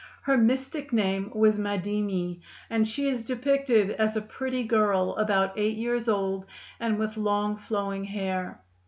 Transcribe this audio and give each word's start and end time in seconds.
Her 0.23 0.35
mystic 0.35 0.91
name 0.91 1.29
was 1.31 1.59
Madimi, 1.59 2.41
and 2.71 2.87
she 2.87 3.07
is 3.07 3.23
depicted 3.23 3.91
as 3.91 4.15
a 4.15 4.21
pretty 4.23 4.63
girl 4.63 5.15
about 5.17 5.55
eight 5.59 5.77
years 5.77 6.09
old, 6.09 6.47
and 6.79 6.97
with 6.97 7.17
long 7.17 7.55
flowing 7.55 8.05
hair. 8.05 8.63